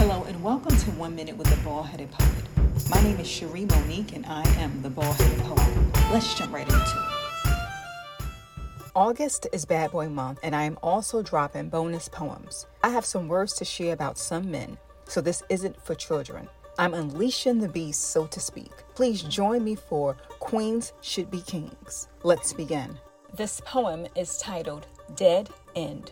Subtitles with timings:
[0.00, 2.88] Hello and welcome to One Minute with the Bald Headed Poet.
[2.88, 6.10] My name is Cherie Monique and I am the Bald Headed Poet.
[6.10, 7.52] Let's jump right into it.
[8.96, 12.66] August is Bad Boy Month and I am also dropping bonus poems.
[12.82, 16.48] I have some words to share about some men, so this isn't for children.
[16.78, 18.72] I'm unleashing the beast, so to speak.
[18.94, 22.08] Please join me for Queens Should Be Kings.
[22.22, 22.98] Let's begin.
[23.34, 26.10] This poem is titled Dead End.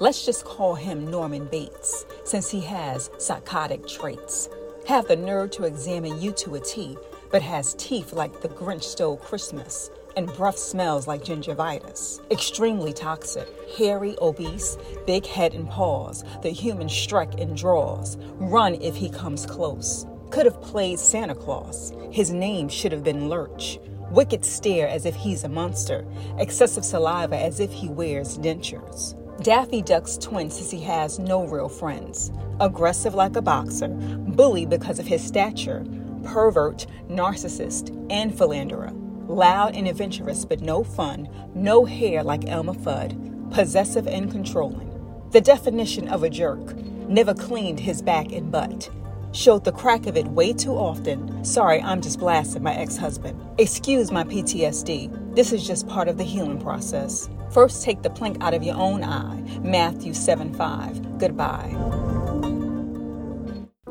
[0.00, 4.48] Let's just call him Norman Bates, since he has psychotic traits.
[4.86, 6.96] Have the nerve to examine you to a T,
[7.30, 12.20] but has teeth like the Grinch stole Christmas and breath smells like gingivitis.
[12.32, 18.16] Extremely toxic, hairy, obese, big head and paws, the human Shrek and draws.
[18.34, 20.06] Run if he comes close.
[20.30, 21.92] Could have played Santa Claus.
[22.10, 23.78] His name should have been Lurch.
[24.10, 26.04] Wicked stare as if he's a monster.
[26.38, 29.14] Excessive saliva as if he wears dentures.
[29.42, 32.32] Daffy Duck's twin says he has no real friends.
[32.58, 35.84] Aggressive like a boxer, bully because of his stature,
[36.24, 38.90] pervert, narcissist, and philanderer.
[39.28, 44.90] Loud and adventurous, but no fun, no hair like Elmer Fudd, possessive and controlling.
[45.30, 46.74] The definition of a jerk.
[47.08, 48.90] Never cleaned his back and butt.
[49.32, 51.44] Showed the crack of it way too often.
[51.44, 53.38] Sorry, I'm just blasting my ex husband.
[53.58, 55.34] Excuse my PTSD.
[55.34, 57.28] This is just part of the healing process.
[57.50, 59.40] First, take the plank out of your own eye.
[59.62, 61.18] Matthew 7 5.
[61.18, 61.76] Goodbye.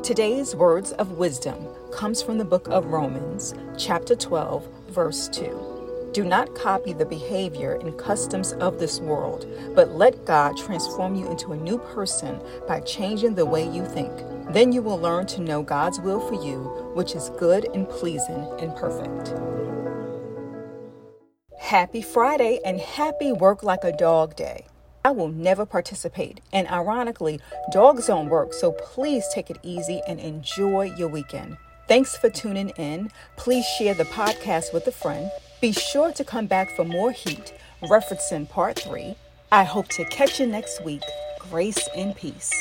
[0.02, 1.56] Today's words of wisdom
[1.92, 6.10] comes from the book of Romans, chapter 12, verse 2.
[6.12, 11.30] Do not copy the behavior and customs of this world, but let God transform you
[11.30, 14.12] into a new person by changing the way you think.
[14.50, 18.48] Then you will learn to know God's will for you, which is good and pleasing
[18.60, 19.34] and perfect.
[21.58, 24.66] Happy Friday and happy Work Like a Dog Day.
[25.04, 27.40] I will never participate, and ironically,
[27.70, 31.58] dogs don't work, so please take it easy and enjoy your weekend.
[31.86, 33.10] Thanks for tuning in.
[33.36, 35.30] Please share the podcast with a friend.
[35.60, 37.52] Be sure to come back for more heat,
[37.82, 39.14] referencing part three.
[39.52, 41.02] I hope to catch you next week.
[41.38, 42.52] Grace and peace.